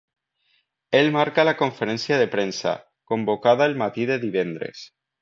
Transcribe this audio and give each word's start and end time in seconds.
El 0.99 1.09
marca 1.17 1.45
la 1.49 1.53
conferència 1.59 2.19
de 2.23 2.31
premsa, 2.33 2.75
convocada 3.15 3.71
el 3.71 3.81
matí 3.87 4.11
de 4.15 4.21
divendres. 4.29 4.87